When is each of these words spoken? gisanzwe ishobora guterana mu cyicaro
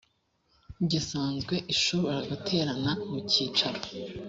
gisanzwe 0.89 1.55
ishobora 1.73 2.19
guterana 2.29 2.91
mu 3.09 3.19
cyicaro 3.29 3.81